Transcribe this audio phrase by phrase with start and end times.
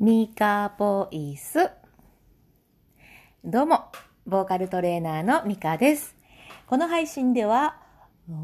[0.00, 1.70] ミカボイス。
[3.44, 3.92] どうも、
[4.26, 6.16] ボーカルトレーナーのミカです。
[6.66, 7.76] この配信では、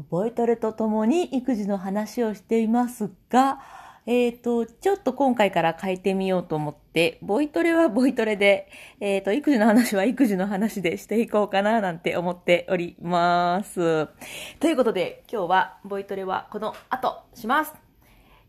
[0.09, 3.59] ボイトレとともに育児の話をしていますが、
[4.05, 8.69] えっ、と、ちょっと今回から変えてみようと思って、ボイトレはボイトレで、
[9.01, 14.07] えっ、と、育児の話は育児の話でしていこうかななんて思っております。
[14.61, 17.90] ということで、今日はボイトレはこの後します。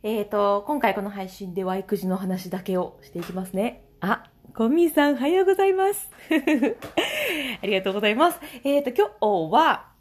[0.05, 3.85] えっ、と、今回この配信では育児の話だけをしていきますね。
[4.01, 6.11] あ、コンミンさん、おはようございます。
[7.63, 8.41] ありがとうございます。
[8.65, 9.93] えっ、と、今日は、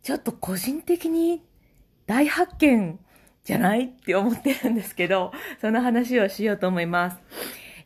[0.00, 1.42] ちょっと個人的に
[2.06, 3.00] 大発見
[3.42, 7.18] じゃないって思ってるんですけど、その話をしようと思います。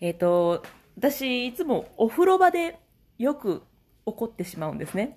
[0.03, 0.63] えっ、と、
[0.99, 2.79] 私、いつもお風呂場で
[3.17, 3.63] よく
[4.05, 5.17] 怒ってしまうんですね。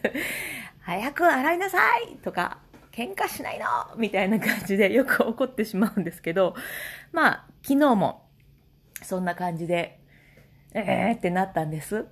[0.80, 2.60] 早く洗いなさいとか、
[2.92, 6.54] 喧嘩しないのみたいな感じで よく怒ってしまうんですけど、
[7.10, 8.26] まあ、昨日も
[9.02, 9.98] そんな感じで、
[10.74, 12.06] えーってなったんです。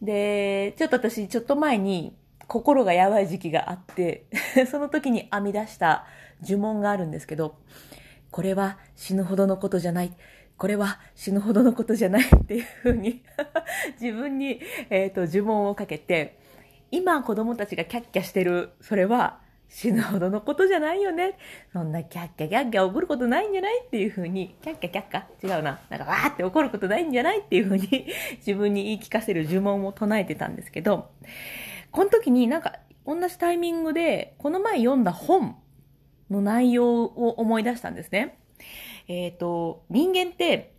[0.00, 4.26] で、ちょっと私、ちょっと前に心がやばい時期があって、
[4.70, 6.06] その時に編み出した
[6.42, 7.58] 呪文があるんですけど、
[8.30, 10.12] これは死ぬほどのことじゃない。
[10.56, 13.22] これは死ぬほどのことじゃないっていうふうに
[14.00, 16.38] 自分に、えー、と呪文をかけて、
[16.90, 21.38] 今子供たちがキャッキャしてる、それは死ぬほどのことじゃないよね。
[21.72, 25.26] そんなキャッキャキャッキャ怒ることないんじゃないっていうふうに、キャッキャキャッカ？
[25.42, 25.80] 違うな。
[25.90, 28.06] なんかわーって怒ることないんじゃないっていうふうに
[28.38, 31.10] 自分に言い聞かせる呪文を唱えてたんですけど、
[31.90, 35.56] この時になんか同じタイミングで、この前読んだ本
[36.30, 38.38] の内容を思い出したんですね。
[39.08, 40.74] えっ、と、人間って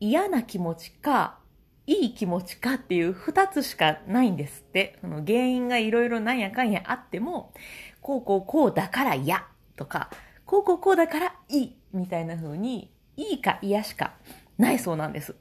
[0.00, 1.38] 嫌な気持ちか、
[1.86, 4.98] いい気持ちかっていう二つしかないんですって。
[5.00, 7.52] その原因がいろいろなんやかんやあっても、
[8.02, 10.10] こうこうこうだから嫌とか、
[10.44, 14.12] こうこうこうだからいいみたいな風に、いいか嫌しか
[14.58, 15.34] ないそうなんです。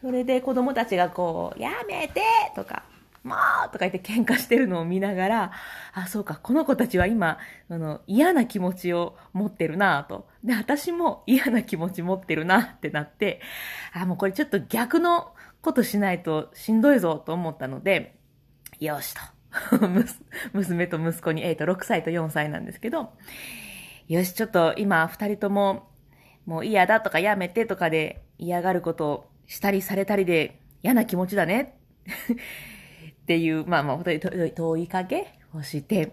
[0.00, 2.22] それで子供たちがこう、やめて
[2.54, 2.84] とか、
[3.24, 3.34] も
[3.66, 5.52] うとか言って喧嘩してるのを見ながら、
[5.92, 7.38] あ、そうか、この子たちは今、
[7.68, 10.28] あの、嫌な気持ちを持ってるなと。
[10.44, 13.40] で、私も嫌な気持ち持ってるなってなって、
[13.92, 18.18] あ、もうこれちょっと逆のことしないとしんどいぞと思ったので、
[18.78, 19.37] よしと。
[20.52, 23.12] 娘と息子に、えっ、と、6歳と4歳なんですけど、
[24.08, 25.88] よし、ちょっと今二人とも、
[26.46, 31.76] もう嫌だとかやめてとかで嫌がることをしたりされたりで嫌な気持ちだね。
[33.22, 34.20] っていう、まあまあ、問い
[34.52, 36.12] 問いかけをして、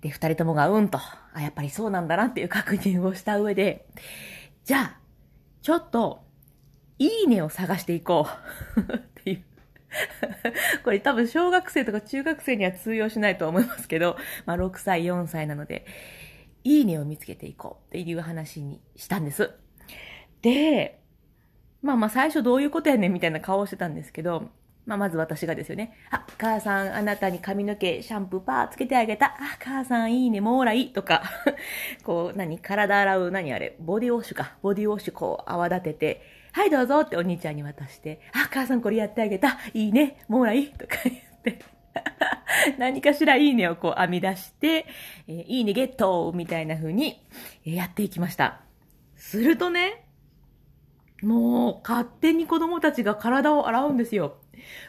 [0.00, 3.86] で、二人ともがうんと、あ、やっぱりそうなんだなっていう確認をした上で、
[4.64, 5.00] じゃあ、
[5.62, 6.24] ちょっと、
[6.98, 8.26] いいねを探していこ
[8.76, 9.15] う。
[10.84, 15.86] これ多分小学生とか中学生には通用しないと思いますけど、まあ6歳、4歳なので、
[16.64, 19.52] いいねを見つけていこうっていう話にしたんです。
[20.42, 21.00] で、
[21.82, 24.50] まあまあ最初どういうことやねんみたいな顔をしてたんですけど、
[24.86, 25.96] まあまず私がですよね。
[26.10, 29.26] あ、母さんあなたに髪の毛シャンプーパーつけてあげた。
[29.26, 31.22] あ、母さんいいね、もうらいとか、
[32.04, 34.56] こう、何、体洗う、何あれ、ボディウォッシュか。
[34.62, 36.22] ボディウォッシュこう泡立てて、
[36.56, 39.58] はいどうぞってお兄ちゃんに渡して、あ、母さんこれやってあげた。
[39.74, 41.58] いいね、もうらいとか言って。
[42.80, 44.86] 何かしらいいねをこう編み出して、
[45.28, 47.22] えーいいねゲットみたいな風に
[47.62, 48.62] やっていきました。
[49.16, 50.06] するとね、
[51.20, 54.38] もう勝手に子供たちが体を洗うんですよ。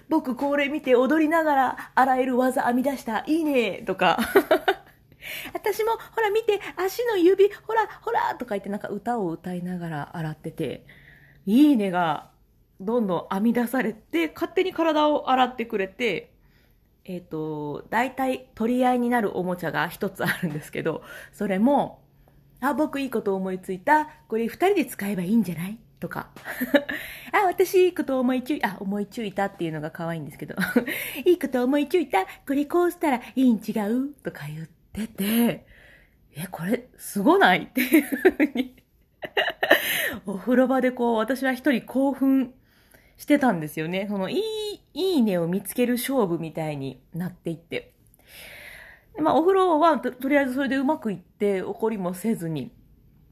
[0.08, 3.26] 僕これ見て踊りながら洗える技編み出した。
[3.28, 4.18] いいねとか。
[5.54, 10.86] 私もほら見て足の指ほらほらとか言ってなんか歌を歌いながら洗ってて、
[11.48, 12.30] いいねが
[12.80, 16.32] どんどん編み出されて、勝手に体を洗ってくれて、
[17.06, 22.04] えっ、と、大体取り合いになるおもちゃが一つあるんですけど、それも、
[22.60, 24.10] あ、僕いいこと思いついた。
[24.28, 25.80] これ二人で使えばいいんじゃない？
[26.00, 26.30] とか。
[27.32, 28.64] あ、私いいこと思いつい。
[28.64, 30.56] あ、思いついたっていうのが可愛いんですけど。
[31.26, 32.26] いいこと思いついた？
[32.46, 34.14] これこうしたらいいん違う？
[34.22, 35.66] とか言ってて、
[36.36, 37.64] え、これすごない？
[37.64, 38.76] っていうふうに。
[40.26, 42.54] お風呂場でこう、私は一人興奮
[43.18, 44.08] してたんですよね。
[44.10, 47.94] その、いい、いいねを見つける勝負みたいになっていって。
[49.20, 52.72] まあ、お風呂はと、とりあえずそれでうまくいって、怒りもせずに、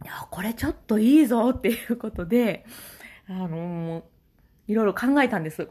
[0.03, 2.65] いや、これちょっといいぞっていうことで、
[3.27, 4.03] あのもう
[4.67, 5.67] いろいろ考えたんです。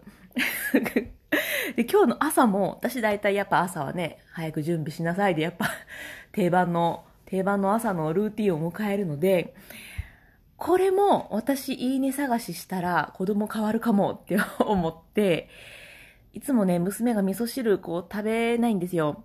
[1.76, 5.68] で、今日の朝も、私大体やっぱ朝はね、早く準備しなさいで、やっぱ
[6.32, 9.54] 定番の、定番の朝のルーティンを迎えるので、
[10.56, 15.48] これも私いいね探ししたら子供変わるかもって 思って、
[16.32, 19.24] いつもね、娘が味噌汁こう食べないんですよ。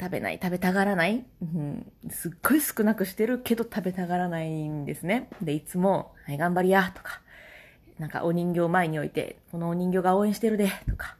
[0.00, 5.28] 食べない、食べたがらない、うん、すっごい少なくしてるけど食べたがらないんですね。
[5.42, 7.20] で、いつも、はい、頑張りや、とか、
[7.98, 11.16] なんかお人形前に置いて、このお人形が応援してるで、とか、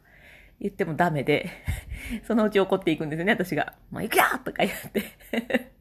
[0.59, 1.49] 言ってもダメで、
[2.25, 3.73] そのうち怒っていくんですよね、私が。
[3.91, 5.72] もう行くよとか言って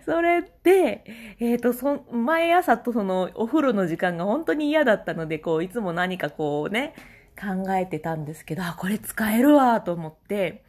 [0.04, 1.04] それで、
[1.38, 6.94] えっ、ー、と、そ、毎朝とそのお風呂の時間が本当に嫌だったので、こう、いつも何かこうね、
[7.38, 10.64] 考えてたんですけど、あ、これ使えるわ、と思って、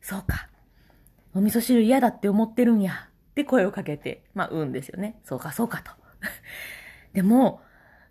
[0.00, 0.48] そうか。
[1.34, 3.08] お味噌汁嫌だって思ってるんや。
[3.30, 5.20] って声をかけて、まあ、うんですよね。
[5.24, 5.92] そうか、そうかと。
[7.12, 7.60] でも、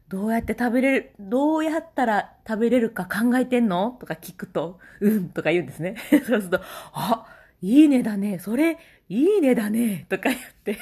[0.08, 3.98] どうやって食べれる、どうやったら食べれるか考えてんの？
[4.00, 5.96] とか聞くと、うんとか言うんですね。
[6.26, 6.62] そうすると、
[6.94, 7.26] あ、
[7.62, 8.40] いいねだね。
[8.40, 8.78] それ、
[9.10, 10.06] いいねだね。
[10.10, 10.78] とか言って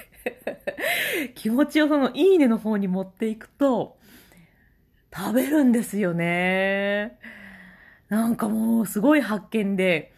[1.36, 3.98] 気持ちをそのいいねの方に持っていくと、
[5.16, 7.18] 食べるんですよね。
[8.10, 10.12] なんかもうすごい発見で、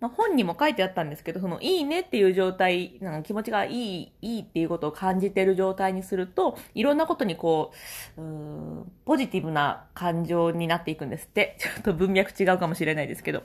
[0.00, 7.72] まあ、本にも書いてあったんですけど、そのいいねっていう状態、なんか気持ちがいい、いいっていうことを感じてる状態にすると、いろんなことにこ
[8.16, 11.56] う、うポジティブな感情になっていくんですって。
[11.60, 13.42] ちょっと文脈違うかもしれないですけど。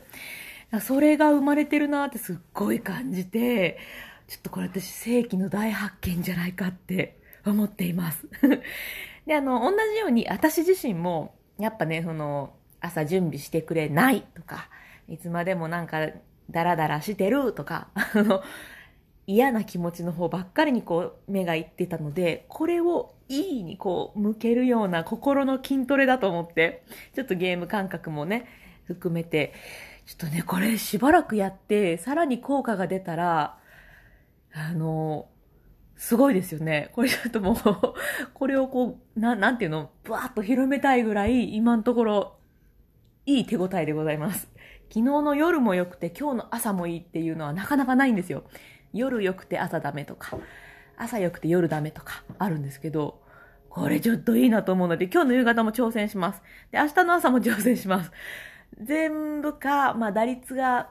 [0.82, 3.78] それが生まれてるなってすっごい感じて、
[4.28, 8.28] ちょっとこれ私世紀の大発見じゃないかって思っています。
[9.26, 14.70] で、あの、同じように私自身も、やっぱね、その、朝準備してくれないとか、
[15.08, 16.10] いつまでもなんか、
[16.52, 18.44] ダラダラしてるとか、 あの、
[19.28, 26.84] 嫌な気持ちの方ばっかりにこう、目がいってたので、これをいいにこう、向けるような心の筋トレだと思って、
[27.16, 28.46] ちょっとゲーム感覚もね、
[28.86, 29.54] 含めて、
[30.06, 33.58] ちょっとね、これしばらくやって、さらに効果が出たら、
[34.54, 35.28] あの、
[35.98, 36.92] すごいですよね。
[36.94, 37.56] これちょっともう
[38.34, 42.38] これをこう、ななんていうの、ブワーッと広めたいぐらい、今のところ、
[43.26, 44.48] いい手応えでございます。
[44.90, 48.44] 昨日の夜も良くて、今日の朝もいいっていうのはなかなかないんですよ。
[48.94, 50.38] 夜良くて朝ダメとか、
[50.98, 53.22] 朝良くて夜ダメとかあるんですけど、
[53.70, 56.42] これちょっといいなと思うので、今日の夕方も挑戦します。
[56.72, 58.12] で、明日の朝も挑戦します。
[58.82, 60.90] 全部か、まあ打率が、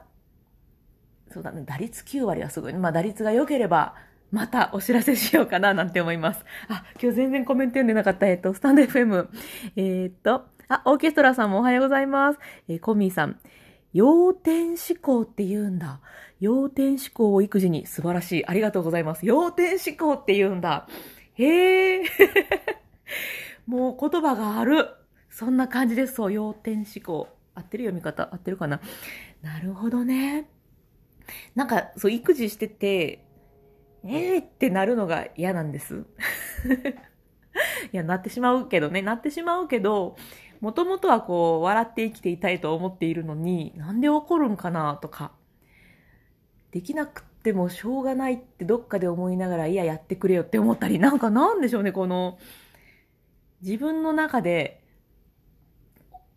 [1.31, 2.73] そうだね、打率9割はすごい。
[2.73, 3.95] ねまあ打率が良ければ、
[4.31, 6.43] またお知らせしようかななんて思います。
[6.67, 8.27] あ、今日全然コメント読んでなかった。
[8.27, 9.27] えっと、スタンド FM。
[9.75, 12.39] えー、っと、あ、オーケストラさんもおはようございます。
[12.67, 13.39] えー、コミーさん。
[13.93, 16.01] 要点思考って言うんだ。
[16.41, 18.45] 要点思考を育児に素晴らしい。
[18.45, 19.25] ありがとうございます。
[19.25, 20.87] 要点思考って言うんだ。
[21.35, 22.03] へえ。
[23.67, 24.89] もう言葉がある。
[25.29, 26.15] そんな感じです。
[26.15, 27.34] そう、要点思考。
[27.55, 28.29] 合ってる読み方。
[28.31, 28.81] 合ってるかな？
[29.41, 30.49] なるほどね。
[31.55, 33.25] なんか、そう、育児してて、
[34.03, 36.05] えーってなるのが嫌なんです。
[37.91, 40.15] いや、なってしまうけどね、なってしまうけど、
[40.61, 45.31] もともとはこう、笑って生きていたいと思っているのに、なんで怒るんかなとか、
[46.71, 52.37] できなくてもしょうがないってどっかで思いながら、いや、やってくれよって思ったり、なんかなんでしょうね、この、
[53.61, 54.84] 自分の中で、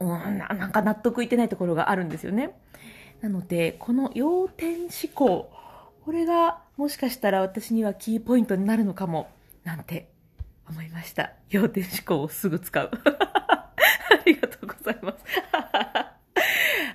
[0.01, 2.53] うん、なんか納得いってないところがあるんですよね。
[3.21, 5.51] なので、この要点思考、
[6.05, 9.29] これがもしかしたら私にはキーポイントになるのかも、
[9.65, 10.09] なんて
[10.69, 11.33] 思いました。
[11.51, 12.91] 要点思考をすぐ使う。
[13.03, 13.73] あ
[14.25, 15.25] りがとうございます。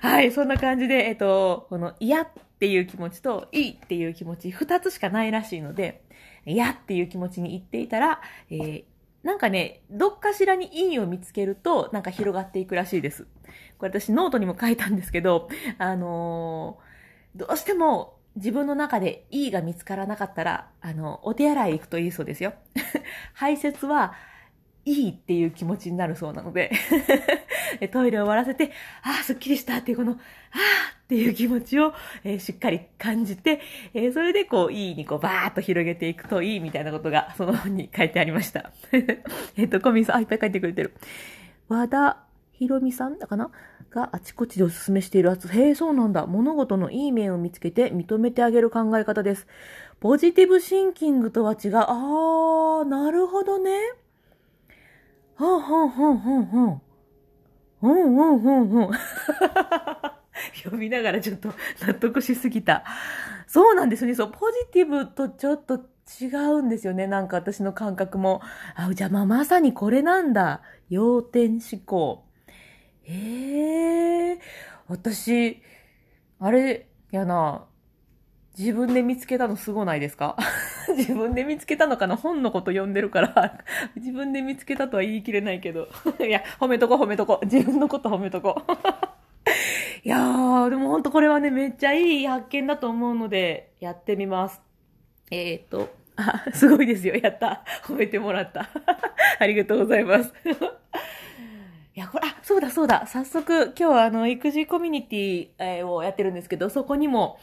[0.00, 2.28] はい、そんな感じで、えっと、この嫌っ
[2.58, 6.02] ていう気持ちといいっていう気持ち、二つしかないらしいので、
[6.46, 8.84] 嫌っていう気持ちに言っていたら、えー、
[9.24, 13.26] なんかね、どっかしらにいいを見つけると、なんか広がっていくらしいです。
[13.78, 22.52] これ私ノートにも書いたんですけど、あのー、どうしても自分の中でいいが見つからなかったら、あの、お手洗い行くといいそうですよ。
[23.32, 24.14] 排泄は
[24.84, 26.70] いいっていう気持ちになるそうなので
[27.90, 30.18] トイレを終わらせて、ああ、すっきりしたっていうこの、ああ
[31.04, 31.92] っていう気持ちを、
[32.24, 33.60] えー、しっかり感じて、
[33.92, 38.72] えー、それでこう、いいにこう、バーッと広げていくといいみたいなことが、その本に書いてありました。
[39.56, 40.94] えっと、コミンさん、あ、いっぱい書いてくれてる。
[41.68, 43.50] 和田ひろみさんだかな？
[43.90, 45.48] があちこちでおすすめしているやつ。
[45.48, 46.26] へえ、そうなんだ。
[46.26, 49.46] 物事のいい面を見つけて認めてあげる考え方です。
[50.00, 51.76] ポジティブシンキングとは違う。
[51.76, 53.78] あー、なるほどね。
[55.36, 56.82] ほんほんほんほんほん。
[57.80, 58.90] ほんほんほんほん。
[60.64, 61.52] 読みながらちょっと
[61.86, 62.84] 納得しすぎた。
[63.46, 64.14] そうなんですよね。
[64.14, 65.80] そう、ポジティブとちょっと
[66.20, 66.26] 違
[66.58, 67.06] うんですよね。
[67.06, 68.40] なんか私の感覚も。
[68.74, 70.62] あ、じゃあまあまさにこれなんだ。
[70.90, 72.24] 要点思考。
[73.06, 73.12] え
[74.30, 74.38] えー、
[74.88, 75.62] 私、
[76.40, 77.66] あれやな。
[78.56, 80.36] 自分で見つけたのすごないですか？
[80.96, 82.16] 自分で見つけたのかな？
[82.16, 83.58] 本のこと読んでるから
[83.96, 85.88] 自分で見つけたとは言い切れないけど
[86.24, 87.40] いや、褒めとこ褒めとこ。
[87.42, 88.62] 自分のこと褒めとこ。
[90.04, 94.60] いやー、でもほんとこれはね、めっちゃいい発見だと思うので、やってみます。
[95.30, 97.14] えー、っと、あ、すごいですよ。
[97.14, 97.64] やった。
[97.84, 98.68] 褒めてもらった。
[99.40, 100.30] ありがとうございます。
[101.96, 103.06] いや、これ、あ、そうだそうだ。
[103.06, 107.38] 早速、今日はあの、育児コミュニティ、をやってるんですけど、そこにも、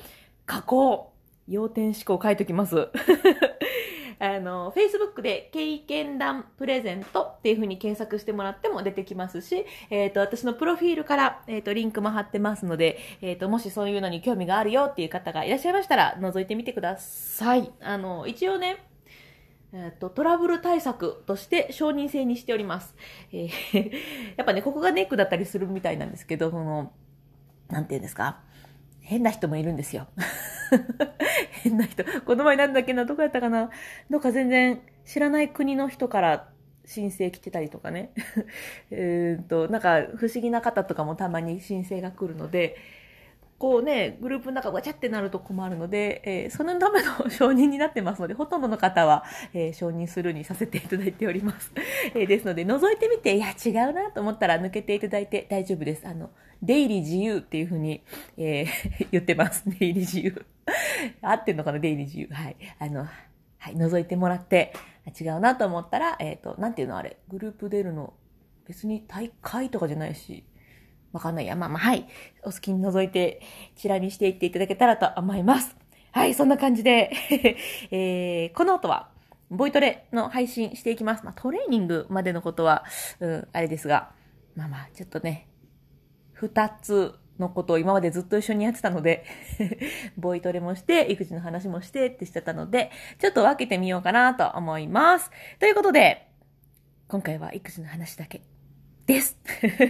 [0.45, 1.13] 加工、
[1.47, 2.89] 要点思考書いときます。
[4.21, 17.71] あの、Facebook で経験談プレゼントっていう風に検索してもらっても出てきますし、えっ、ー、と、私のプロフィールから、えっ、ー、と、リンクも貼ってますので、えっ、ー、と、もしそういうのに興味があるよっていう方がいらっしゃいましたら、覗いてみてください。
[17.81, 18.77] あの、一応ね、
[19.73, 22.95] えっと、トラブル対策として承認制にしております。
[23.31, 23.91] えー、
[24.37, 26.93] やっぱね、ここがネックだったりするみたいなんですけど、その、
[27.69, 28.41] なんて言うんですか？
[29.01, 30.07] 変な人もいるんですよ。
[31.63, 32.03] 変な人。
[32.25, 33.69] この前なんだっけな、どこやったかな？
[34.09, 36.49] どっか全然知らない国の人から
[36.85, 38.11] 申請来てたりとかね。
[38.91, 42.75] えっと、なんか不思議な方とかもたまに申請が来るので、
[43.61, 51.71] こうね、グループの中ガチャってなると困るので、えー、そのための承認になってますので、ほとんどの方は、えー、承認するにさせていただいております。
[52.15, 56.07] えー、ですので、覗いてみて、いや、違うなと思ったら抜けていただいて大丈夫です。
[56.07, 56.31] あの、
[56.63, 58.01] 出入り自由っていうふうに、
[58.35, 59.63] えー、 言ってます。
[59.69, 60.43] 出入り自由。
[61.21, 62.27] 合ってんのかな出入り自由。
[62.31, 62.55] はい。
[62.79, 63.07] あの、
[63.57, 64.73] はい、覗いてもらって、
[65.19, 68.13] 違うなと思ったら、えっ、ー、と、なんていうのあれ、グループ出るの、
[68.67, 70.45] 別に大会とかじゃないし、
[71.11, 71.55] わかんないや。
[71.55, 72.07] まあまあ、はい。
[72.43, 73.41] お好きに覗いて、
[73.75, 75.75] チラ見していっていただけたらと思います。
[76.11, 77.11] はい、そんな感じで、
[77.91, 79.09] えー、この後は、
[79.49, 81.25] ボイトレの配信していきます。
[81.25, 82.85] まあ、トレーニングまでのことは、
[83.19, 84.11] うん、あれですが、
[84.55, 85.47] まあまあ、ちょっとね、
[86.33, 89.25] 二つのことを今までずっと一緒にやってたので
[90.17, 95.29] ボイトレもして、育児の話もしてってしてたので、ちょっと分けてみようかなと思います。
[95.59, 96.27] ということで、
[97.09, 98.41] 今回は育児の話だけ
[99.05, 99.37] です。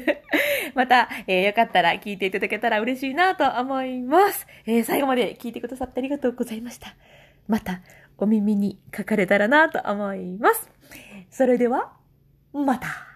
[0.73, 4.47] また、えー、よかったら聞いていただけたら嬉しいなと思います。
[4.65, 6.95] えー、最後まで聞いてくださってありがとうございました。
[7.47, 7.81] また、
[8.17, 10.69] お耳に書かれたらなと思います。
[11.29, 11.93] それでは、
[12.53, 13.10] また。